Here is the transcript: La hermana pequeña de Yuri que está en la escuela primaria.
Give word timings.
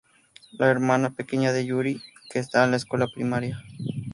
La 0.53 0.67
hermana 0.71 1.11
pequeña 1.11 1.53
de 1.53 1.63
Yuri 1.63 2.01
que 2.31 2.39
está 2.39 2.63
en 2.65 2.71
la 2.71 2.77
escuela 2.77 3.05
primaria. 3.05 3.63